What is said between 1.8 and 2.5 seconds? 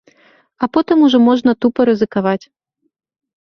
рызыкаваць.